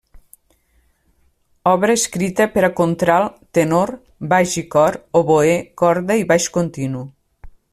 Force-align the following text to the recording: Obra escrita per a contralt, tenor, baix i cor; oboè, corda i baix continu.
Obra 1.71 1.95
escrita 1.99 2.47
per 2.55 2.63
a 2.67 2.71
contralt, 2.79 3.37
tenor, 3.59 3.93
baix 4.35 4.57
i 4.63 4.67
cor; 4.77 4.99
oboè, 5.21 5.55
corda 5.83 6.19
i 6.23 6.29
baix 6.33 6.53
continu. 6.57 7.05